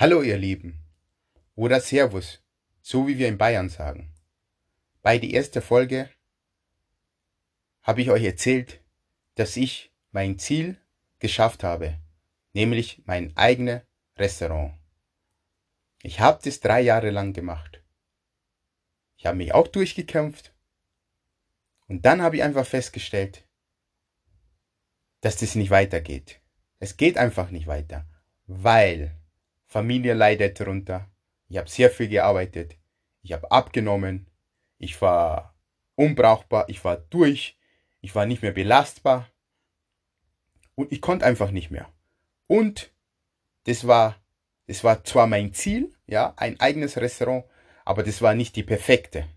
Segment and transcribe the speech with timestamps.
[0.00, 0.78] Hallo ihr Lieben
[1.56, 2.40] oder Servus,
[2.80, 4.14] so wie wir in Bayern sagen.
[5.02, 6.08] Bei der ersten Folge
[7.82, 8.80] habe ich euch erzählt,
[9.34, 10.80] dass ich mein Ziel
[11.18, 11.98] geschafft habe,
[12.52, 13.82] nämlich mein eigenes
[14.16, 14.78] Restaurant.
[16.04, 17.82] Ich habe das drei Jahre lang gemacht.
[19.16, 20.54] Ich habe mich auch durchgekämpft
[21.88, 23.48] und dann habe ich einfach festgestellt,
[25.22, 26.40] dass das nicht weitergeht.
[26.78, 28.06] Es geht einfach nicht weiter,
[28.46, 29.17] weil
[29.68, 31.10] Familie leidet darunter.
[31.48, 32.76] Ich habe sehr viel gearbeitet.
[33.22, 34.26] Ich habe abgenommen.
[34.78, 35.54] Ich war
[35.94, 36.68] unbrauchbar.
[36.68, 37.58] Ich war durch.
[38.00, 39.28] Ich war nicht mehr belastbar.
[40.74, 41.92] Und ich konnte einfach nicht mehr.
[42.46, 42.92] Und
[43.64, 44.16] das war,
[44.66, 47.44] das war zwar mein Ziel, ja, ein eigenes Restaurant,
[47.84, 49.28] aber das war nicht die perfekte.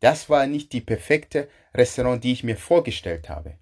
[0.00, 3.58] Das war nicht die perfekte Restaurant, die ich mir vorgestellt habe.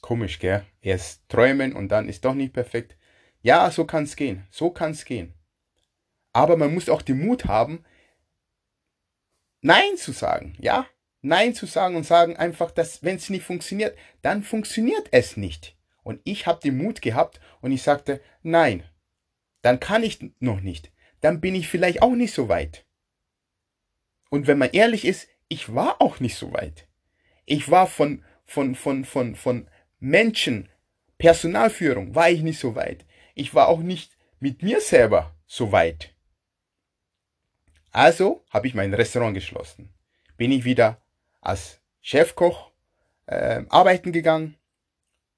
[0.00, 0.64] Komisch, gell?
[0.80, 2.96] Erst träumen und dann ist doch nicht perfekt.
[3.44, 4.46] Ja, so kann's gehen.
[4.50, 5.34] So kann's gehen.
[6.32, 7.84] Aber man muss auch den Mut haben,
[9.60, 10.86] Nein zu sagen, ja?
[11.22, 15.76] Nein zu sagen und sagen einfach, dass wenn es nicht funktioniert, dann funktioniert es nicht.
[16.02, 18.82] Und ich habe den Mut gehabt und ich sagte, nein,
[19.62, 20.90] dann kann ich noch nicht.
[21.20, 22.86] Dann bin ich vielleicht auch nicht so weit.
[24.30, 26.88] Und wenn man ehrlich ist, ich war auch nicht so weit.
[27.46, 30.68] Ich war von, von, von, von, von Menschen,
[31.18, 33.06] Personalführung war ich nicht so weit.
[33.34, 36.14] Ich war auch nicht mit mir selber so weit.
[37.90, 39.92] Also habe ich mein Restaurant geschlossen.
[40.36, 41.00] Bin ich wieder
[41.40, 42.70] als Chefkoch
[43.26, 44.56] äh, arbeiten gegangen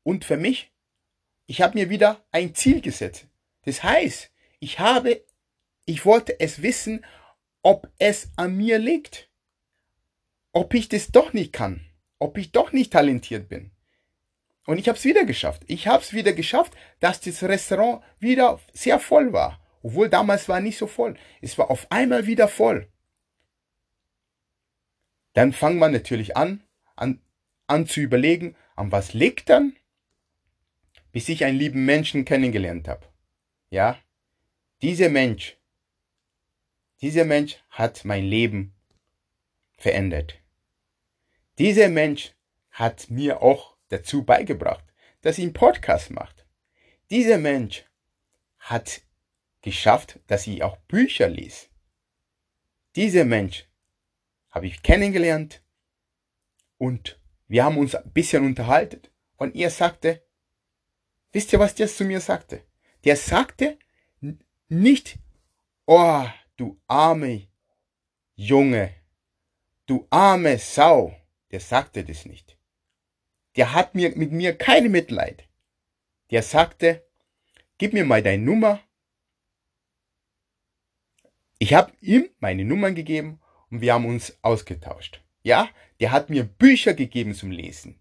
[0.02, 0.72] und für mich,
[1.46, 3.26] ich habe mir wieder ein Ziel gesetzt.
[3.64, 5.22] Das heißt, ich habe,
[5.84, 7.04] ich wollte es wissen,
[7.62, 9.28] ob es an mir liegt,
[10.52, 11.84] ob ich das doch nicht kann,
[12.18, 13.70] ob ich doch nicht talentiert bin.
[14.66, 15.62] Und ich habe es wieder geschafft.
[15.68, 19.60] Ich habe es wieder geschafft, dass das Restaurant wieder sehr voll war.
[19.82, 21.16] Obwohl damals war nicht so voll.
[21.40, 22.88] Es war auf einmal wieder voll.
[25.32, 26.62] Dann fangen wir natürlich an,
[26.96, 27.20] an,
[27.68, 29.76] an zu überlegen, an was liegt dann,
[31.12, 33.06] bis ich einen lieben Menschen kennengelernt habe.
[33.70, 33.98] Ja,
[34.82, 35.56] dieser Mensch,
[37.00, 38.74] dieser Mensch hat mein Leben
[39.76, 40.40] verändert.
[41.58, 42.32] Dieser Mensch
[42.70, 44.84] hat mir auch dazu beigebracht,
[45.22, 46.46] dass sie einen Podcast macht.
[47.10, 47.84] Dieser Mensch
[48.58, 49.02] hat
[49.62, 51.70] geschafft, dass sie auch Bücher liest.
[52.94, 53.66] Dieser Mensch
[54.50, 55.62] habe ich kennengelernt
[56.78, 59.02] und wir haben uns ein bisschen unterhalten
[59.36, 60.22] und er sagte,
[61.32, 62.62] wisst ihr, was der zu mir sagte?
[63.04, 63.78] Der sagte
[64.68, 65.18] nicht,
[65.84, 66.26] oh,
[66.56, 67.46] du arme
[68.34, 68.94] Junge,
[69.86, 71.14] du arme Sau,
[71.50, 72.55] der sagte das nicht
[73.56, 75.48] der hat mir mit mir keine Mitleid.
[76.30, 77.06] Der sagte,
[77.78, 78.80] gib mir mal deine Nummer.
[81.58, 83.40] Ich habe ihm meine Nummern gegeben
[83.70, 85.22] und wir haben uns ausgetauscht.
[85.42, 87.98] Ja, der hat mir Bücher gegeben zum Lesen.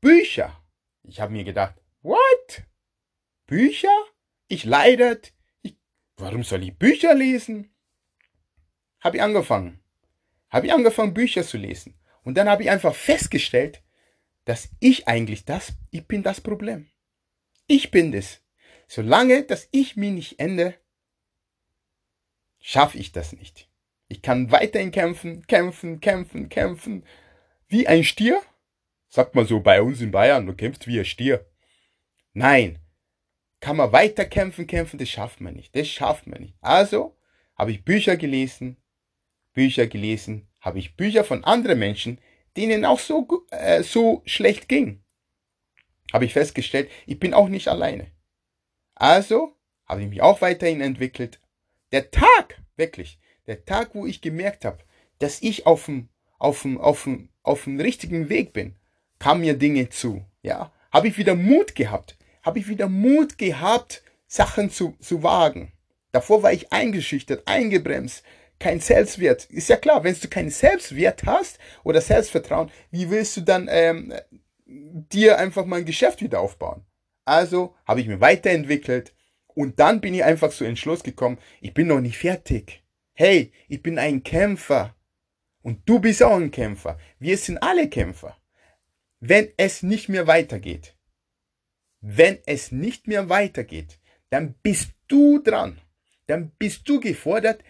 [0.00, 0.60] Bücher.
[1.04, 2.64] Ich habe mir gedacht, what?
[3.46, 3.88] Bücher?
[4.48, 5.32] Ich leidet.
[5.62, 5.76] Ich,
[6.16, 7.72] warum soll ich Bücher lesen?
[9.00, 9.80] Habe ich angefangen.
[10.48, 11.98] Habe ich angefangen, Bücher zu lesen.
[12.22, 13.82] Und dann habe ich einfach festgestellt,
[14.44, 16.90] dass ich eigentlich das, ich bin das Problem.
[17.66, 18.40] Ich bin das.
[18.88, 20.74] Solange, dass ich mich nicht ändere,
[22.58, 23.68] schaffe ich das nicht.
[24.08, 27.04] Ich kann weiterhin kämpfen, kämpfen, kämpfen, kämpfen.
[27.68, 28.42] Wie ein Stier?
[29.08, 31.46] Sagt man so bei uns in Bayern, du kämpfst wie ein Stier.
[32.32, 32.80] Nein.
[33.60, 35.76] Kann man weiter kämpfen, kämpfen, das schafft man nicht.
[35.76, 36.56] Das schafft man nicht.
[36.60, 37.16] Also
[37.54, 38.78] habe ich Bücher gelesen,
[39.52, 42.20] Bücher gelesen, habe ich Bücher von anderen Menschen
[42.56, 45.02] denen auch so, äh, so schlecht ging.
[46.12, 48.10] Habe ich festgestellt, ich bin auch nicht alleine.
[48.94, 49.56] Also
[49.86, 51.40] habe ich mich auch weiterhin entwickelt.
[51.92, 54.78] Der Tag, wirklich, der Tag, wo ich gemerkt habe,
[55.18, 58.76] dass ich auf dem, auf dem, auf dem, auf dem richtigen Weg bin,
[59.18, 60.24] kam mir Dinge zu.
[60.42, 65.72] Ja, habe ich wieder Mut gehabt, habe ich wieder Mut gehabt, Sachen zu, zu wagen.
[66.12, 68.24] Davor war ich eingeschüchtert, eingebremst,
[68.60, 69.46] kein Selbstwert.
[69.46, 74.14] Ist ja klar, wenn du keinen Selbstwert hast oder Selbstvertrauen, wie willst du dann ähm,
[74.66, 76.86] dir einfach mal ein Geschäft wieder aufbauen?
[77.24, 79.14] Also habe ich mir weiterentwickelt
[79.48, 82.84] und dann bin ich einfach zu Entschluss gekommen, ich bin noch nicht fertig.
[83.14, 84.94] Hey, ich bin ein Kämpfer.
[85.62, 86.98] Und du bist auch ein Kämpfer.
[87.18, 88.36] Wir sind alle Kämpfer.
[89.18, 90.96] Wenn es nicht mehr weitergeht,
[92.00, 93.98] wenn es nicht mehr weitergeht,
[94.30, 95.78] dann bist du dran.
[96.26, 97.62] Dann bist du gefordert,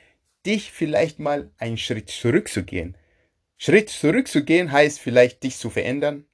[0.46, 2.96] dich vielleicht mal einen Schritt zurückzugehen.
[3.56, 6.26] Schritt zurückzugehen heißt vielleicht dich zu verändern,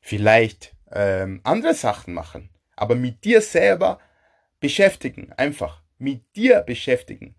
[0.00, 4.00] vielleicht ähm, andere Sachen machen, aber mit dir selber
[4.60, 7.34] beschäftigen, einfach mit dir beschäftigen,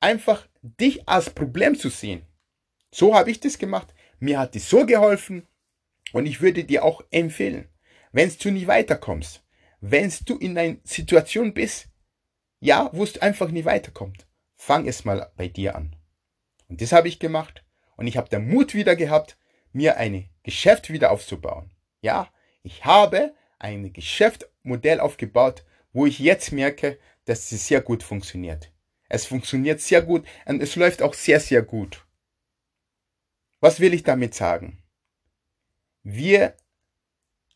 [0.00, 2.26] einfach dich als Problem zu sehen.
[2.90, 3.92] So habe ich das gemacht.
[4.20, 5.46] Mir hat es so geholfen
[6.12, 7.68] und ich würde dir auch empfehlen,
[8.12, 9.42] wenn du nicht weiterkommst,
[9.80, 11.88] wenn du in einer Situation bist,
[12.60, 14.26] ja, wo es einfach nicht weiterkommt,
[14.64, 15.94] fang es mal bei dir an.
[16.68, 17.64] Und das habe ich gemacht
[17.96, 19.36] und ich habe den Mut wieder gehabt,
[19.72, 21.70] mir ein Geschäft wieder aufzubauen.
[22.00, 22.32] Ja,
[22.62, 28.72] ich habe ein Geschäftsmodell aufgebaut, wo ich jetzt merke, dass es sehr gut funktioniert.
[29.10, 32.06] Es funktioniert sehr gut und es läuft auch sehr, sehr gut.
[33.60, 34.82] Was will ich damit sagen?
[36.02, 36.56] Wir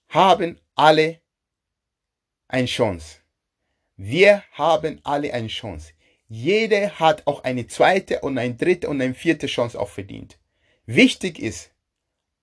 [0.08, 1.20] haben alle
[2.48, 3.20] eine Chance.
[3.96, 5.92] Wir haben alle eine Chance.
[6.28, 10.38] Jeder hat auch eine zweite und eine dritte und eine vierte Chance auch verdient.
[10.84, 11.72] Wichtig ist,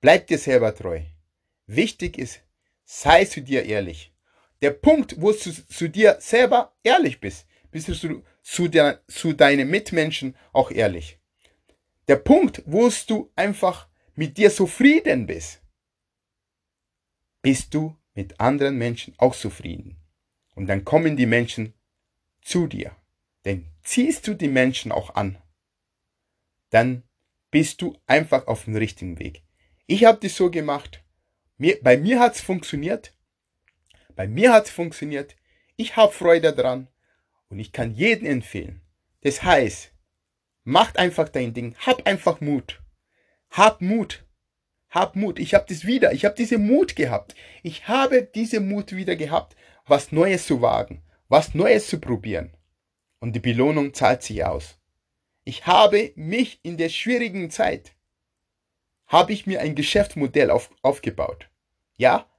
[0.01, 1.01] bleib dir selber treu.
[1.67, 2.41] Wichtig ist,
[2.83, 4.11] sei zu dir ehrlich.
[4.61, 9.33] Der Punkt, wo du zu dir selber ehrlich bist, bist du zu, zu, der, zu
[9.33, 11.19] deinen Mitmenschen auch ehrlich.
[12.07, 15.61] Der Punkt, wo du einfach mit dir zufrieden bist,
[17.41, 19.97] bist du mit anderen Menschen auch zufrieden.
[20.55, 21.73] Und dann kommen die Menschen
[22.41, 22.95] zu dir.
[23.43, 25.37] Denn ziehst du die Menschen auch an,
[26.71, 27.03] dann
[27.51, 29.43] bist du einfach auf dem richtigen Weg.
[29.87, 31.03] Ich habe das so gemacht.
[31.57, 33.13] Mir, bei mir hat's funktioniert.
[34.15, 35.37] Bei mir hat's funktioniert.
[35.77, 36.89] Ich habe Freude dran
[37.49, 38.81] und ich kann jeden empfehlen.
[39.21, 39.93] Das heißt,
[40.63, 42.81] macht einfach dein Ding, hab einfach Mut.
[43.51, 44.25] Hab Mut.
[44.89, 45.39] Hab Mut.
[45.39, 46.11] Ich habe das wieder.
[46.13, 47.35] Ich habe diese Mut gehabt.
[47.63, 49.55] Ich habe diese Mut wieder gehabt,
[49.85, 52.55] was Neues zu wagen, was Neues zu probieren.
[53.25, 54.77] Und die Belohnung zahlt sich aus.
[55.45, 57.95] Ich habe mich in der schwierigen Zeit,
[59.07, 61.49] habe ich mir ein Geschäftsmodell auf, aufgebaut.
[61.97, 62.29] Ja,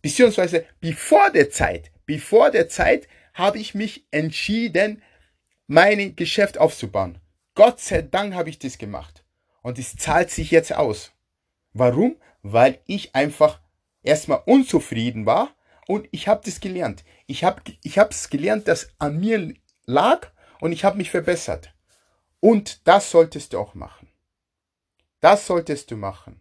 [0.00, 5.02] beziehungsweise bevor der Zeit, bevor der Zeit habe ich mich entschieden,
[5.66, 7.18] mein Geschäft aufzubauen.
[7.54, 9.22] Gott sei Dank habe ich das gemacht.
[9.60, 11.12] Und es zahlt sich jetzt aus.
[11.74, 12.16] Warum?
[12.40, 13.60] Weil ich einfach
[14.02, 15.54] erstmal unzufrieden war
[15.86, 17.04] und ich habe das gelernt.
[17.26, 19.52] Ich habe ich es gelernt, dass an mir
[19.86, 21.72] lag und ich habe mich verbessert.
[22.40, 24.08] Und das solltest du auch machen.
[25.20, 26.40] Das solltest du machen.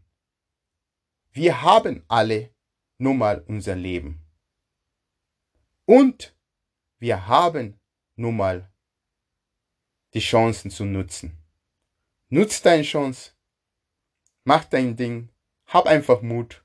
[1.31, 2.53] Wir haben alle
[2.97, 4.21] nun mal unser Leben.
[5.85, 6.35] Und
[6.97, 7.79] wir haben
[8.15, 8.71] nun mal
[10.13, 11.37] die Chancen zu nutzen.
[12.29, 13.33] Nutz deine Chance.
[14.43, 15.29] Mach dein Ding.
[15.67, 16.63] Hab einfach Mut.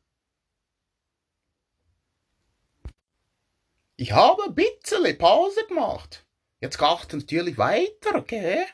[3.97, 6.27] Ich habe ein bisschen Pause gemacht.
[6.61, 8.67] Jetzt geht es natürlich weiter, okay?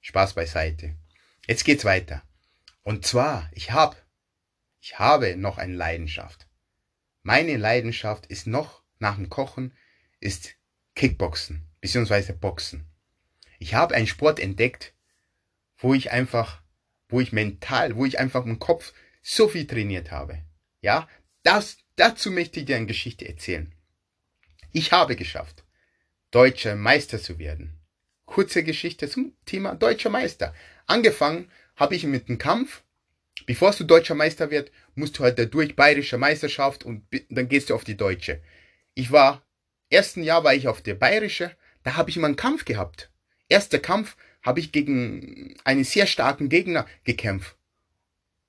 [0.00, 0.96] Spaß beiseite.
[1.46, 2.22] Jetzt geht's weiter.
[2.82, 4.02] Und zwar, ich hab,
[4.80, 6.46] ich habe noch eine Leidenschaft.
[7.22, 9.76] Meine Leidenschaft ist noch nach dem Kochen,
[10.20, 10.54] ist
[10.94, 12.86] Kickboxen, beziehungsweise Boxen.
[13.58, 14.94] Ich habe einen Sport entdeckt,
[15.78, 16.62] wo ich einfach,
[17.08, 18.92] wo ich mental, wo ich einfach im Kopf
[19.22, 20.42] so viel trainiert habe.
[20.80, 21.08] Ja,
[21.42, 23.74] das, dazu möchte ich dir eine Geschichte erzählen.
[24.72, 25.63] Ich habe geschafft,
[26.34, 27.78] deutscher Meister zu werden.
[28.26, 30.52] Kurze Geschichte zum Thema deutscher Meister.
[30.86, 32.82] Angefangen habe ich mit dem Kampf.
[33.46, 37.74] Bevor du deutscher Meister wird, musst du halt durch bayerische Meisterschaft und dann gehst du
[37.76, 38.42] auf die deutsche.
[38.94, 39.46] Ich war,
[39.90, 43.12] ersten Jahr war ich auf der bayerische, da habe ich mal einen Kampf gehabt.
[43.48, 47.56] Erster Kampf habe ich gegen einen sehr starken Gegner gekämpft.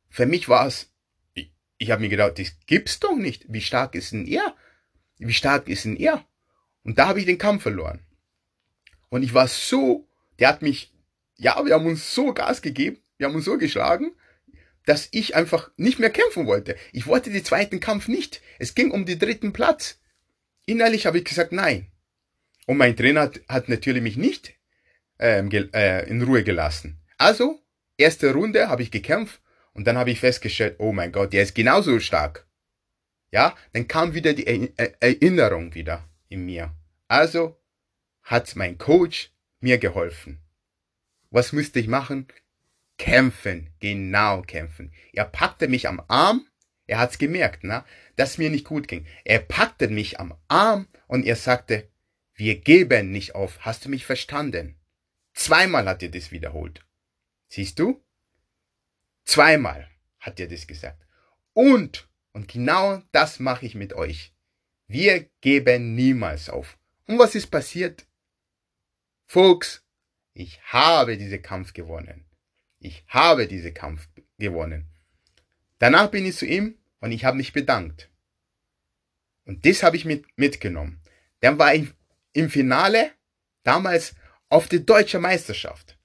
[0.10, 0.92] Für mich war es,
[1.36, 3.46] ich, ich habe mir gedacht, das gibt's doch nicht.
[3.48, 4.56] Wie stark ist denn er?
[5.20, 6.26] Wie stark ist denn er?
[6.86, 8.00] Und da habe ich den Kampf verloren.
[9.10, 10.08] Und ich war so,
[10.40, 10.94] der hat mich,
[11.36, 14.14] ja, wir haben uns so Gas gegeben, wir haben uns so geschlagen,
[14.86, 16.76] dass ich einfach nicht mehr kämpfen wollte.
[16.94, 18.42] Ich wollte den zweiten Kampf nicht.
[18.60, 20.00] Es ging um den dritten Platz.
[20.68, 21.92] Innerlich habe ich gesagt, nein.
[22.68, 24.54] Und mein Trainer hat, hat natürlich mich nicht
[25.18, 27.00] ähm, äh, in Ruhe gelassen.
[27.18, 27.60] Also,
[27.98, 29.42] erste Runde habe ich gekämpft
[29.74, 32.46] und dann habe ich festgestellt, oh mein Gott, der ist genauso stark.
[33.32, 34.46] Ja, dann kam wieder die
[35.00, 36.76] Erinnerung wieder in mir.
[37.08, 37.60] Also
[38.24, 40.42] hat mein Coach mir geholfen.
[41.30, 42.28] Was müsste ich machen?
[42.98, 44.94] Kämpfen, genau kämpfen.
[45.14, 46.48] Er packte mich am Arm,
[46.88, 49.06] er hat's gemerkt, na, dass mir nicht gut ging.
[49.24, 51.90] Er packte mich am Arm und er sagte,
[52.34, 53.60] wir geben nicht auf.
[53.62, 54.80] Hast du mich verstanden?
[55.34, 56.86] Zweimal hat er das wiederholt.
[57.48, 58.04] Siehst du?
[59.26, 59.90] Zweimal
[60.20, 61.02] hat er das gesagt.
[61.54, 64.35] Und und genau das mache ich mit euch.
[64.88, 66.78] Wir geben niemals auf.
[67.08, 68.06] Und was ist passiert?
[69.26, 69.84] Fuchs,
[70.34, 72.26] ich habe diesen Kampf gewonnen.
[72.80, 74.86] Ich habe diesen Kampf gewonnen.
[75.80, 78.10] Danach bin ich zu ihm und ich habe mich bedankt.
[79.46, 81.02] Und das habe ich mit, mitgenommen.
[81.40, 81.88] Dann war ich
[82.34, 83.12] im Finale,
[83.64, 84.16] damals
[84.50, 85.98] auf die deutsche Meisterschaft.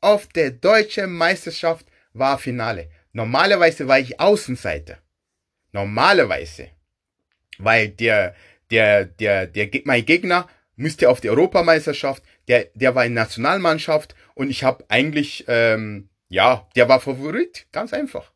[0.00, 2.90] Auf der deutschen Meisterschaft war Finale.
[3.12, 4.98] Normalerweise war ich Außenseiter.
[5.72, 6.70] Normalerweise.
[7.58, 8.34] Weil der,
[8.70, 14.50] der, der, der, mein Gegner müsste auf die Europameisterschaft, der, der war in Nationalmannschaft und
[14.50, 18.32] ich habe eigentlich, ähm, ja, der war Favorit, ganz einfach.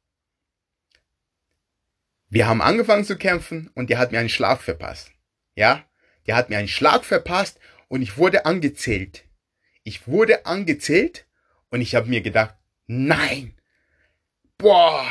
[2.28, 5.10] Wir haben angefangen zu kämpfen und der hat mir einen Schlag verpasst.
[5.56, 5.84] Ja,
[6.26, 7.58] der hat mir einen Schlag verpasst
[7.88, 9.24] und ich wurde angezählt.
[9.82, 11.26] Ich wurde angezählt
[11.70, 12.54] und ich habe mir gedacht,
[12.86, 13.56] nein,
[14.58, 15.04] boah,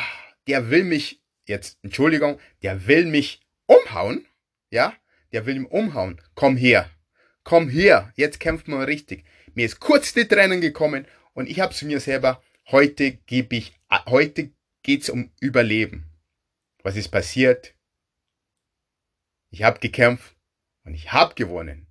[0.46, 3.40] der will mich, jetzt, Entschuldigung, der will mich
[3.70, 4.26] umhauen,
[4.70, 4.94] ja,
[5.32, 6.20] der will mich umhauen.
[6.34, 6.90] Komm her,
[7.44, 9.24] komm her, jetzt kämpft man richtig.
[9.54, 13.78] Mir ist kurz die Tränen gekommen und ich habe zu mir selber, heute gebe ich,
[14.06, 14.50] heute
[14.82, 16.06] geht's um Überleben.
[16.82, 17.74] Was ist passiert?
[19.50, 20.36] Ich habe gekämpft
[20.84, 21.86] und ich habe gewonnen.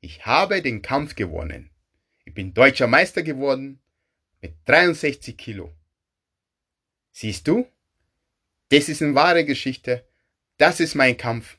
[0.00, 1.70] Ich habe den Kampf gewonnen.
[2.24, 3.80] Ich bin deutscher Meister geworden
[4.40, 5.74] mit 63 Kilo.
[7.12, 7.66] Siehst du?
[8.70, 10.06] Das ist eine wahre Geschichte.
[10.56, 11.58] Das ist mein Kampf.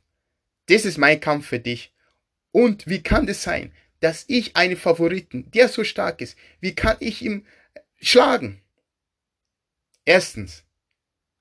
[0.67, 1.93] Das ist mein Kampf für dich.
[2.51, 6.75] Und wie kann es das sein, dass ich einen Favoriten, der so stark ist, wie
[6.75, 7.45] kann ich ihn
[8.01, 8.61] schlagen?
[10.05, 10.63] Erstens,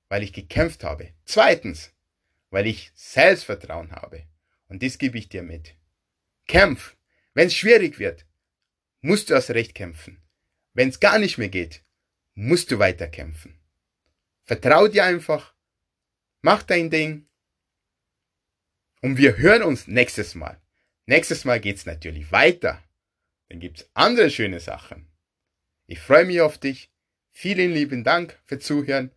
[0.08, 1.12] weil ich gekämpft habe.
[1.24, 1.92] Zweitens,
[2.50, 4.24] weil ich Selbstvertrauen habe.
[4.68, 5.74] Und das gebe ich dir mit.
[6.46, 6.96] Kämpf.
[7.34, 8.24] Wenn es schwierig wird,
[9.00, 10.22] musst du erst recht kämpfen.
[10.72, 11.82] Wenn es gar nicht mehr geht,
[12.34, 13.58] musst du weiter kämpfen.
[14.44, 15.54] Vertrau dir einfach.
[16.42, 17.26] Mach dein Ding.
[19.04, 20.58] Und wir hören uns nächstes Mal.
[21.04, 22.82] Nächstes Mal geht's natürlich weiter.
[23.50, 25.06] Dann gibt's andere schöne Sachen.
[25.86, 26.88] Ich freue mich auf dich.
[27.30, 29.10] Vielen lieben Dank für Zuhören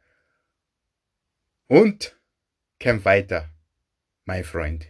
[1.67, 2.19] und
[2.79, 3.49] kämpf weiter,
[4.25, 4.87] mein Freund.